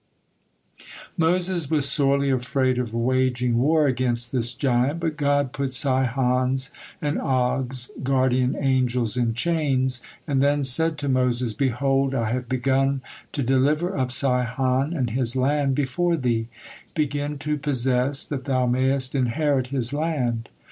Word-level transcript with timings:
Moses 1.15 1.69
was 1.69 1.87
sorely 1.87 2.31
afraid 2.31 2.79
of 2.79 2.91
waging 2.91 3.59
war 3.59 3.85
against 3.85 4.31
this 4.31 4.55
giant, 4.55 4.99
but 4.99 5.15
God 5.15 5.53
put 5.53 5.71
Sihon's 5.73 6.71
and 7.03 7.21
Og's 7.21 7.91
guardian 8.01 8.55
angels 8.59 9.15
in 9.15 9.35
chains, 9.35 10.01
and 10.25 10.41
then 10.41 10.63
said 10.63 10.97
to 10.97 11.07
Moses: 11.07 11.53
"Behold, 11.53 12.15
I 12.15 12.31
have 12.31 12.49
begun 12.49 13.01
to 13.33 13.43
deliver 13.43 13.95
up 13.95 14.11
Sihon 14.11 14.91
and 14.91 15.11
his 15.11 15.35
land 15.35 15.75
before 15.75 16.17
thee: 16.17 16.47
begin 16.95 17.37
to 17.37 17.59
possess, 17.59 18.25
that 18.25 18.45
thou 18.45 18.65
mayest 18.65 19.13
inherit 19.13 19.67
his 19.67 19.93
land." 19.93 20.49